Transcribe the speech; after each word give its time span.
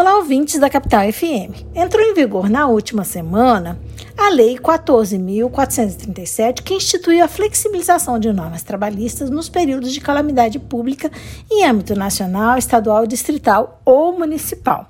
Olá, 0.00 0.16
ouvintes 0.16 0.58
da 0.58 0.70
Capital 0.70 1.12
FM. 1.12 1.52
Entrou 1.74 2.02
em 2.02 2.14
vigor 2.14 2.48
na 2.48 2.66
última 2.66 3.04
semana 3.04 3.78
a 4.16 4.30
Lei 4.30 4.56
14.437, 4.56 6.62
que 6.62 6.72
instituiu 6.72 7.22
a 7.22 7.28
flexibilização 7.28 8.18
de 8.18 8.32
normas 8.32 8.62
trabalhistas 8.62 9.28
nos 9.28 9.50
períodos 9.50 9.92
de 9.92 10.00
calamidade 10.00 10.58
pública 10.58 11.12
em 11.50 11.66
âmbito 11.66 11.94
nacional, 11.94 12.56
estadual, 12.56 13.06
distrital 13.06 13.82
ou 13.84 14.18
municipal. 14.18 14.88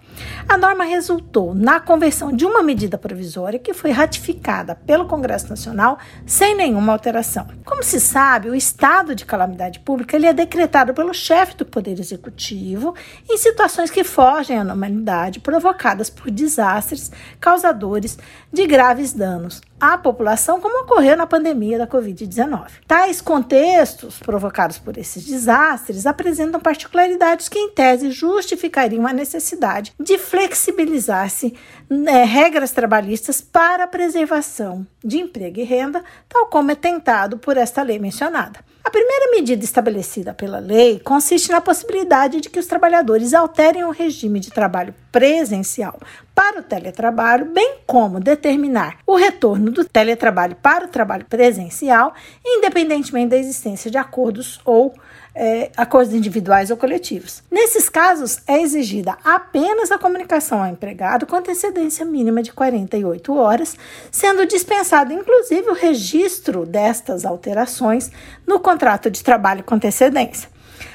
A 0.48 0.58
norma 0.58 0.84
resultou 0.84 1.54
na 1.54 1.78
conversão 1.78 2.32
de 2.32 2.44
uma 2.44 2.62
medida 2.62 2.98
provisória 2.98 3.58
que 3.58 3.72
foi 3.72 3.90
ratificada 3.90 4.74
pelo 4.74 5.06
Congresso 5.06 5.48
Nacional 5.48 5.98
sem 6.26 6.56
nenhuma 6.56 6.92
alteração. 6.92 7.46
Como 7.64 7.82
se 7.82 8.00
sabe, 8.00 8.50
o 8.50 8.54
estado 8.54 9.14
de 9.14 9.24
calamidade 9.24 9.81
pública 9.81 10.17
ele 10.17 10.26
é 10.26 10.32
decretado 10.32 10.92
pelo 10.92 11.14
chefe 11.14 11.56
do 11.56 11.64
Poder 11.64 11.99
Executivo 11.99 12.94
em 13.28 13.36
situações 13.36 13.90
que 13.90 14.04
fogem 14.04 14.58
à 14.58 14.64
normalidade 14.64 15.40
provocadas 15.40 16.10
por 16.10 16.30
desastres 16.30 17.10
causadores 17.38 18.18
de 18.52 18.66
graves 18.66 19.12
danos 19.12 19.60
à 19.80 19.96
população, 19.96 20.60
como 20.60 20.82
ocorreu 20.82 21.16
na 21.16 21.26
pandemia 21.26 21.78
da 21.78 21.86
Covid-19. 21.86 22.66
Tais 22.86 23.20
contextos 23.20 24.18
provocados 24.18 24.78
por 24.78 24.98
esses 24.98 25.24
desastres 25.24 26.06
apresentam 26.06 26.60
particularidades 26.60 27.48
que, 27.48 27.58
em 27.58 27.70
tese, 27.70 28.10
justificariam 28.10 29.06
a 29.06 29.12
necessidade 29.12 29.92
de 29.98 30.18
flexibilizar-se 30.18 31.54
né, 31.88 32.24
regras 32.24 32.72
trabalhistas 32.72 33.40
para 33.40 33.84
a 33.84 33.88
preservação 33.88 34.86
de 35.02 35.18
emprego 35.18 35.60
e 35.60 35.64
renda, 35.64 36.04
tal 36.28 36.46
como 36.46 36.70
é 36.70 36.74
tentado 36.74 37.38
por 37.38 37.56
esta 37.56 37.82
lei 37.82 37.98
mencionada. 37.98 38.60
A 38.82 38.90
primeira 38.90 39.30
medida 39.32 39.62
estabelecida 39.62 40.32
pela 40.32 40.58
lei 40.58 40.98
consiste 41.00 41.50
na 41.50 41.60
possibilidade 41.60 42.40
de 42.40 42.48
que 42.48 42.58
os 42.58 42.66
trabalhadores 42.66 43.34
alterem 43.34 43.84
o 43.84 43.90
regime 43.90 44.40
de 44.40 44.50
trabalho 44.50 44.94
presencial 45.12 46.00
para 46.34 46.60
o 46.60 46.62
teletrabalho, 46.62 47.44
bem 47.52 47.80
como 47.86 48.18
determinar 48.18 48.98
o 49.06 49.16
retorno 49.16 49.70
do 49.70 49.84
teletrabalho 49.84 50.56
para 50.56 50.87
o 50.87 50.88
trabalho 50.88 51.26
presencial, 51.26 52.14
independentemente 52.45 53.30
da 53.30 53.37
existência 53.37 53.90
de 53.90 53.98
acordos 53.98 54.60
ou 54.64 54.94
é, 55.34 55.70
acordos 55.76 56.14
individuais 56.14 56.70
ou 56.70 56.76
coletivos. 56.76 57.42
Nesses 57.50 57.88
casos, 57.88 58.38
é 58.46 58.60
exigida 58.60 59.16
apenas 59.24 59.90
a 59.90 59.98
comunicação 59.98 60.62
ao 60.62 60.70
empregado 60.70 61.26
com 61.26 61.37
antecedência 61.37 62.04
mínima 62.04 62.42
de 62.42 62.52
48 62.52 63.34
horas, 63.34 63.76
sendo 64.11 64.47
dispensado 64.47 65.12
inclusive 65.12 65.70
o 65.70 65.75
registro 65.75 66.67
destas 66.67 67.25
alterações 67.25 68.11
no 68.47 68.61
contrato 68.61 69.11
de 69.11 69.22
trabalho 69.22 69.64
com 69.64 69.75
antecedência. 69.75 70.48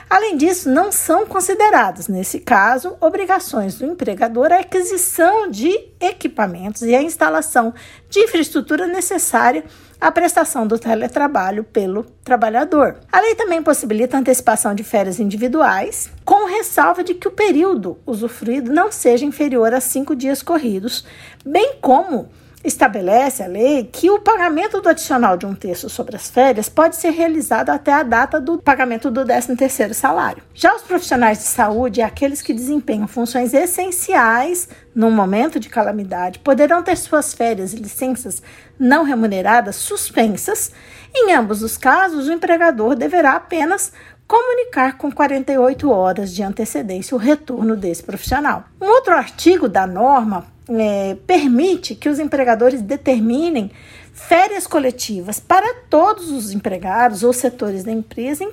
Além 0.10 0.38
disso, 0.38 0.70
não 0.70 0.92
são 0.92 1.26
consideradas, 1.26 2.08
nesse 2.08 2.40
caso, 2.40 2.96
obrigações 3.02 3.76
do 3.76 3.86
empregador 3.86 4.52
a 4.52 4.60
aquisição 4.60 5.50
de 5.50 5.72
equipamentos 6.00 6.84
e 6.84 6.96
a 6.96 7.02
instalação 7.02 7.74
de 8.10 8.20
infraestrutura 8.20 8.88
necessária 8.88 9.64
à 10.00 10.12
prestação 10.12 10.68
do 10.68 10.78
teletrabalho 10.78 11.64
pelo 11.64 12.04
trabalhador. 12.24 12.98
A 13.12 13.20
lei 13.20 13.36
também 13.36 13.64
possibilita 13.64 14.16
a 14.16 14.20
antecipação 14.20 14.76
de 14.76 14.84
férias 14.84 15.20
individuais, 15.20 16.10
com 16.24 16.48
ressalva 16.48 17.04
de 17.04 17.14
que 17.14 17.28
o 17.28 17.32
período 17.32 17.98
usufruído 18.06 18.72
não 18.72 18.92
seja 18.92 19.26
inferior 19.26 19.74
a 19.74 19.82
cinco 19.82 20.16
dias 20.16 20.42
corridos, 20.42 21.06
bem 21.46 21.78
como 21.82 22.30
estabelece 22.66 23.44
a 23.44 23.48
lei 23.48 23.88
que 23.92 24.10
o 24.10 24.20
pagamento 24.20 24.82
do 24.82 24.90
adicional 24.90 25.38
de 25.38 25.46
um 25.46 25.54
terço 25.54 25.90
sobre 25.90 26.16
as 26.16 26.30
férias 26.30 26.68
pode 26.68 26.96
ser 26.96 27.12
realizado 27.12 27.70
até 27.70 27.94
a 27.94 28.04
data 28.04 28.42
do 28.42 28.58
pagamento 28.58 29.12
do 29.12 29.24
13º 29.24 29.94
salário. 29.94 30.44
Já 30.54 30.76
os 30.76 30.82
profissionais 30.82 31.38
de 31.38 31.46
saúde 31.46 32.00
e 32.00 32.04
aqueles 32.04 32.42
que 32.42 32.54
desempenham 32.54 33.08
funções 33.08 33.54
essenciais 33.54 34.68
no 34.94 35.12
momento 35.12 35.60
de 35.60 35.70
calamidade 35.70 36.40
poderão 36.40 36.82
ter 36.82 36.98
suas 36.98 37.34
férias 37.34 37.74
e 37.74 37.78
licenças 37.78 38.42
não 38.80 39.04
remuneradas 39.04 39.76
suspensas. 39.76 40.72
Em 41.14 41.34
ambos 41.34 41.62
os 41.62 41.78
casos, 41.78 42.28
o 42.28 42.34
empregador 42.34 42.96
deverá 42.96 43.34
apenas 43.34 43.92
comunicar 44.28 44.98
com 44.98 45.12
48 45.12 45.90
horas 45.90 46.34
de 46.34 46.42
antecedência 46.42 47.16
o 47.16 47.20
retorno 47.20 47.76
desse 47.76 48.02
profissional. 48.02 48.66
Um 48.86 48.90
outro 48.90 49.16
artigo 49.16 49.68
da 49.68 49.88
norma 49.88 50.46
é, 50.70 51.18
permite 51.26 51.96
que 51.96 52.08
os 52.08 52.20
empregadores 52.20 52.84
determinem 52.84 53.72
férias 54.14 54.68
coletivas 54.68 55.40
para 55.40 55.74
todos 55.90 56.30
os 56.30 56.52
empregados 56.52 57.24
ou 57.24 57.34
setores 57.34 57.84
da 57.84 57.92
empresa, 57.92 58.44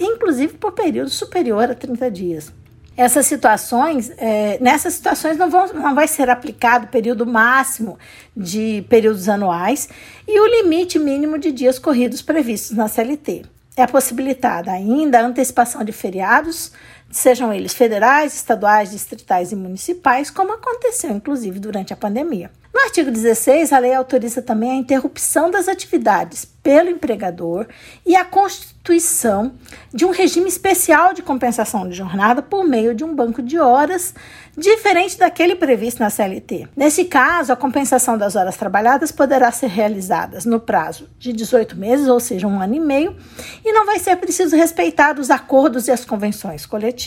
inclusive 0.00 0.54
por 0.54 0.72
período 0.72 1.10
superior 1.10 1.70
a 1.70 1.74
30 1.74 2.10
dias. 2.10 2.50
Essas 2.96 3.26
situações, 3.26 4.10
é, 4.16 4.56
nessas 4.58 4.94
situações 4.94 5.36
não, 5.36 5.50
vão, 5.50 5.66
não 5.74 5.94
vai 5.94 6.08
ser 6.08 6.30
aplicado 6.30 6.86
o 6.86 6.88
período 6.88 7.26
máximo 7.26 7.98
de 8.34 8.86
períodos 8.88 9.28
anuais 9.28 9.86
e 10.26 10.40
o 10.40 10.46
limite 10.62 10.98
mínimo 10.98 11.38
de 11.38 11.52
dias 11.52 11.78
corridos 11.78 12.22
previstos 12.22 12.74
na 12.74 12.88
CLT. 12.88 13.42
É 13.76 13.86
possibilitada 13.86 14.70
ainda 14.70 15.18
a 15.18 15.26
antecipação 15.26 15.84
de 15.84 15.92
feriados, 15.92 16.72
sejam 17.14 17.52
eles 17.52 17.72
federais, 17.72 18.34
estaduais, 18.34 18.90
distritais 18.90 19.52
e 19.52 19.56
municipais, 19.56 20.30
como 20.30 20.52
aconteceu 20.52 21.10
inclusive 21.10 21.60
durante 21.60 21.92
a 21.92 21.96
pandemia. 21.96 22.50
No 22.74 22.80
artigo 22.80 23.08
16, 23.08 23.72
a 23.72 23.78
lei 23.78 23.94
autoriza 23.94 24.42
também 24.42 24.72
a 24.72 24.74
interrupção 24.74 25.48
das 25.48 25.68
atividades 25.68 26.44
pelo 26.60 26.90
empregador 26.90 27.66
e 28.04 28.16
a 28.16 28.24
constituição 28.24 29.52
de 29.92 30.04
um 30.04 30.10
regime 30.10 30.48
especial 30.48 31.12
de 31.12 31.22
compensação 31.22 31.88
de 31.88 31.94
jornada 31.94 32.42
por 32.42 32.64
meio 32.64 32.94
de 32.94 33.04
um 33.04 33.14
banco 33.14 33.42
de 33.42 33.58
horas 33.60 34.14
diferente 34.56 35.18
daquele 35.18 35.54
previsto 35.54 36.00
na 36.00 36.10
CLT. 36.10 36.68
Nesse 36.74 37.04
caso, 37.04 37.52
a 37.52 37.56
compensação 37.56 38.16
das 38.16 38.34
horas 38.34 38.56
trabalhadas 38.56 39.12
poderá 39.12 39.52
ser 39.52 39.66
realizada 39.66 40.38
no 40.46 40.58
prazo 40.58 41.08
de 41.18 41.32
18 41.32 41.76
meses, 41.76 42.08
ou 42.08 42.18
seja, 42.18 42.46
um 42.46 42.60
ano 42.60 42.74
e 42.74 42.80
meio, 42.80 43.16
e 43.64 43.72
não 43.72 43.84
vai 43.84 43.98
ser 43.98 44.16
preciso 44.16 44.56
respeitar 44.56 45.18
os 45.18 45.30
acordos 45.30 45.86
e 45.86 45.92
as 45.92 46.04
convenções 46.04 46.64
coletivas, 46.64 47.03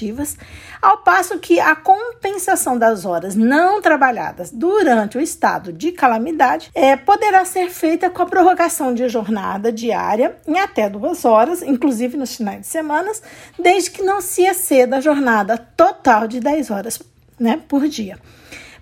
ao 0.81 0.99
passo 0.99 1.39
que 1.39 1.59
a 1.59 1.75
compensação 1.75 2.77
das 2.77 3.05
horas 3.05 3.35
não 3.35 3.81
trabalhadas 3.81 4.51
durante 4.51 5.17
o 5.17 5.21
estado 5.21 5.73
de 5.73 5.91
calamidade 5.91 6.69
é, 6.73 6.95
poderá 6.95 7.45
ser 7.45 7.69
feita 7.69 8.09
com 8.09 8.21
a 8.21 8.25
prorrogação 8.25 8.93
de 8.93 9.07
jornada 9.09 9.71
diária 9.71 10.35
em 10.47 10.59
até 10.59 10.89
duas 10.89 11.25
horas, 11.25 11.61
inclusive 11.61 12.17
nos 12.17 12.35
finais 12.35 12.61
de 12.61 12.67
semana, 12.67 13.11
desde 13.57 13.91
que 13.91 14.01
não 14.01 14.21
se 14.21 14.43
exceda 14.43 14.97
a 14.97 15.01
jornada 15.01 15.57
total 15.57 16.27
de 16.27 16.39
10 16.39 16.71
horas 16.71 16.99
né, 17.39 17.61
por 17.67 17.87
dia. 17.87 18.17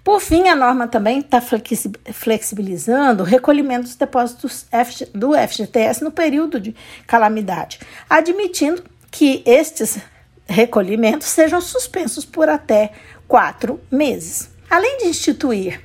Por 0.06 0.22
fim, 0.22 0.48
a 0.48 0.56
norma 0.56 0.88
também 0.88 1.18
está 1.18 1.42
flexibilizando 1.42 3.24
o 3.24 3.26
recolhimento 3.26 3.86
dos 3.86 3.96
depósitos 3.96 4.68
do 5.12 5.32
FGTS 5.34 6.04
no 6.04 6.12
período 6.12 6.60
de 6.60 6.76
calamidade, 7.08 7.80
admitindo 8.08 8.84
que 9.10 9.42
estes 9.48 9.98
recolhimentos 10.46 11.28
sejam 11.28 11.60
suspensos 11.62 12.26
por 12.26 12.50
até 12.50 12.92
quatro 13.28 13.80
meses. 13.92 14.50
Além 14.70 14.98
de 15.00 15.08
instituir 15.08 15.82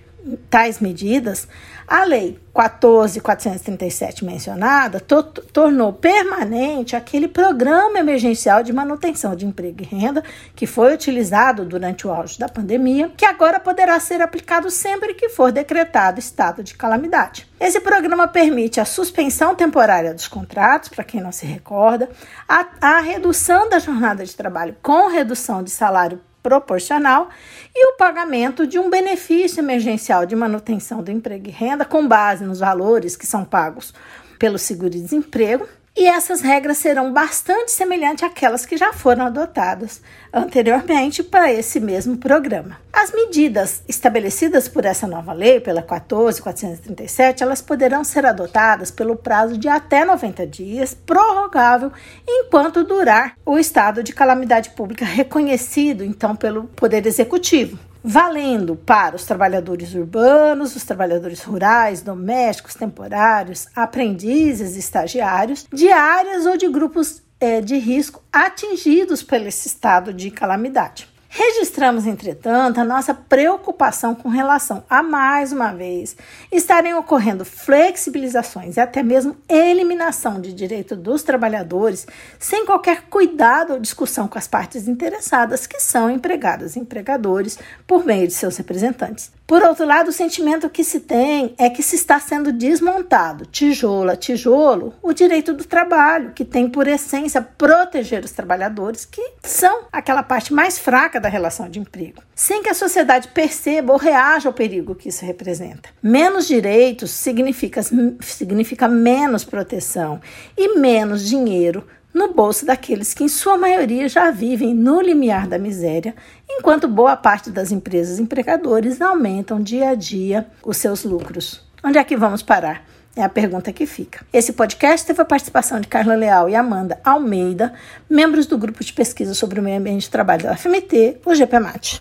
tais 0.49 0.81
medidas, 0.81 1.49
a 1.87 2.05
Lei 2.05 2.39
14.437 2.55 4.25
mencionada 4.25 5.01
to 5.01 5.23
tornou 5.23 5.93
permanente 5.93 6.95
aquele 6.95 7.27
programa 7.27 7.99
emergencial 7.99 8.63
de 8.63 8.73
manutenção 8.73 9.35
de 9.35 9.47
emprego 9.47 9.83
e 9.83 9.85
renda 9.85 10.23
que 10.55 10.67
foi 10.67 10.95
utilizado 10.95 11.65
durante 11.65 12.07
o 12.07 12.13
auge 12.13 12.39
da 12.39 12.49
pandemia, 12.49 13.11
que 13.17 13.25
agora 13.25 13.59
poderá 13.59 13.99
ser 13.99 14.21
aplicado 14.21 14.71
sempre 14.71 15.15
que 15.15 15.29
for 15.29 15.51
decretado 15.51 16.21
estado 16.21 16.63
de 16.63 16.75
calamidade. 16.75 17.49
Esse 17.59 17.81
programa 17.81 18.29
permite 18.29 18.81
a 18.81 18.85
suspensão 18.85 19.55
temporária 19.55 20.15
dos 20.15 20.29
contratos, 20.29 20.89
para 20.89 21.05
quem 21.05 21.21
não 21.21 21.33
se 21.33 21.47
recorda, 21.47 22.09
a, 22.49 22.67
a 22.81 23.01
redução 23.01 23.69
da 23.69 23.79
jornada 23.79 24.25
de 24.25 24.35
trabalho 24.37 24.77
com 24.83 25.09
redução 25.09 25.63
de 25.63 25.71
salário 25.71 26.21
proporcional 26.43 27.29
e 27.75 27.93
o 27.93 27.97
pagamento 27.97 28.67
de 28.67 28.79
um 28.79 28.89
benefício 28.91 29.61
emergencial 29.61 30.27
de 30.27 30.35
manutenção 30.35 31.03
do 31.03 31.11
emprego 31.11 31.49
e 31.49 31.51
renda 31.51 31.85
com 31.85 32.07
base 32.07 32.45
nos 32.45 32.61
valores 32.61 33.17
que 33.17 33.27
são 33.27 33.45
pagos 33.45 33.93
pelo 34.39 34.59
seguro-desemprego 34.59 35.69
e 36.01 36.07
essas 36.07 36.41
regras 36.41 36.79
serão 36.79 37.13
bastante 37.13 37.71
semelhantes 37.71 38.25
àquelas 38.25 38.65
que 38.65 38.75
já 38.75 38.91
foram 38.91 39.27
adotadas 39.27 40.01
anteriormente 40.33 41.23
para 41.23 41.53
esse 41.53 41.79
mesmo 41.79 42.17
programa. 42.17 42.79
As 42.91 43.13
medidas 43.13 43.83
estabelecidas 43.87 44.67
por 44.67 44.87
essa 44.87 45.07
nova 45.07 45.35
lei, 45.35 45.61
pela 45.61 45.83
14437, 45.83 47.43
elas 47.43 47.61
poderão 47.61 48.03
ser 48.03 48.25
adotadas 48.25 48.91
pelo 48.91 49.15
prazo 49.15 49.59
de 49.59 49.69
até 49.69 50.03
90 50.03 50.47
dias, 50.47 50.95
prorrogável 50.95 51.93
enquanto 52.27 52.83
durar 52.83 53.35
o 53.45 53.59
estado 53.59 54.03
de 54.03 54.15
calamidade 54.15 54.71
pública 54.71 55.05
reconhecido 55.05 56.03
então 56.03 56.35
pelo 56.35 56.65
Poder 56.65 57.07
Executivo 57.07 57.90
valendo 58.03 58.77
para 58.77 59.17
os 59.17 59.25
trabalhadores 59.25 59.95
urbanos, 59.95 60.75
os 60.75 60.85
trabalhadores 60.85 61.43
rurais, 61.43 62.03
domésticos, 62.03 62.75
temporários, 62.75 63.67
aprendizes, 63.75 64.77
estagiários, 64.77 65.67
de 65.73 65.91
áreas 65.91 66.47
ou 66.47 66.57
de 66.57 66.69
grupos 66.69 67.23
é, 67.39 67.61
de 67.61 67.79
risco 67.79 68.23
atingidos 68.33 69.23
pelo 69.23 69.49
estado 69.49 70.13
de 70.13 70.31
calamidade. 70.31 71.09
Registramos, 71.33 72.09
entretanto, 72.09 72.81
a 72.81 72.85
nossa 72.85 73.15
preocupação 73.15 74.17
com 74.17 74.29
relação 74.29 74.83
a, 74.91 75.01
mais 75.01 75.53
uma 75.53 75.73
vez, 75.73 76.17
estarem 76.51 76.93
ocorrendo 76.95 77.45
flexibilizações 77.45 78.77
e 78.77 78.81
até 78.81 79.01
mesmo 79.01 79.37
eliminação 79.49 80.41
de 80.41 80.53
direito 80.53 80.97
dos 80.97 81.23
trabalhadores 81.23 82.05
sem 82.37 82.67
qualquer 82.67 83.03
cuidado 83.03 83.75
ou 83.75 83.79
discussão 83.79 84.27
com 84.27 84.39
as 84.39 84.49
partes 84.49 84.89
interessadas, 84.89 85.69
que 85.69 85.79
são 85.79 86.11
empregadas 86.11 86.75
e 86.75 86.81
empregadores, 86.81 87.61
por 87.87 88.05
meio 88.05 88.27
de 88.27 88.35
seus 88.35 88.57
representantes. 88.57 89.31
Por 89.47 89.63
outro 89.63 89.87
lado, 89.87 90.09
o 90.09 90.13
sentimento 90.13 90.71
que 90.71 90.83
se 90.83 90.99
tem 90.99 91.55
é 91.59 91.71
que 91.71 91.83
se 91.83 91.95
está 91.95 92.19
sendo 92.19 92.53
desmontado, 92.53 93.47
tijolo 93.47 94.11
a 94.11 94.17
tijolo, 94.17 94.95
o 95.01 95.13
direito 95.13 95.53
do 95.53 95.65
trabalho, 95.65 96.33
que 96.33 96.45
tem 96.45 96.69
por 96.69 96.89
essência 96.89 97.43
proteger 97.43 98.25
os 98.25 98.33
trabalhadores, 98.33 99.05
que 99.05 99.23
são 99.43 99.85
aquela 99.93 100.23
parte 100.25 100.53
mais 100.53 100.79
fraca 100.79 101.20
da 101.21 101.29
relação 101.29 101.69
de 101.69 101.79
emprego, 101.79 102.23
sem 102.35 102.63
que 102.63 102.69
a 102.69 102.75
sociedade 102.75 103.29
perceba 103.29 103.93
ou 103.93 103.99
reaja 103.99 104.49
ao 104.49 104.53
perigo 104.53 104.95
que 104.95 105.09
isso 105.09 105.25
representa. 105.25 105.91
Menos 106.03 106.47
direitos 106.47 107.11
significa, 107.11 107.81
significa 108.21 108.89
menos 108.89 109.45
proteção 109.45 110.21
e 110.57 110.79
menos 110.79 111.29
dinheiro 111.29 111.87
no 112.13 112.33
bolso 112.33 112.67
daqueles 112.67 113.15
que, 113.15 113.25
em 113.25 113.29
sua 113.29 113.57
maioria, 113.57 114.09
já 114.09 114.31
vivem 114.31 114.75
no 114.75 115.01
limiar 115.01 115.47
da 115.47 115.59
miséria, 115.59 116.15
enquanto 116.49 116.89
boa 116.89 117.17
parte 117.17 117.51
das 117.51 117.71
empresas 117.71 118.19
empregadores 118.19 119.01
aumentam 119.01 119.63
dia 119.63 119.91
a 119.91 119.95
dia 119.95 120.47
os 120.65 120.77
seus 120.77 121.05
lucros. 121.05 121.65
Onde 121.85 121.99
é 121.99 122.05
que 122.05 122.17
vamos 122.17 122.43
parar? 122.43 122.85
É 123.17 123.23
a 123.25 123.29
pergunta 123.29 123.73
que 123.73 123.87
fica. 123.87 124.25
Esse 124.33 124.53
podcast 124.53 125.05
teve 125.05 125.21
a 125.21 125.25
participação 125.25 125.81
de 125.81 125.89
Carla 125.89 126.15
Leal 126.15 126.49
e 126.49 126.55
Amanda 126.55 127.01
Almeida, 127.05 127.73
membros 128.09 128.47
do 128.47 128.57
grupo 128.57 128.85
de 128.85 128.93
pesquisa 128.93 129.35
sobre 129.35 129.59
o 129.59 129.63
meio 129.63 129.79
ambiente 129.79 130.03
de 130.03 130.11
trabalho 130.11 130.45
da 130.45 130.57
FMT, 130.57 131.19
o 131.25 131.35
GPMAT. 131.35 131.99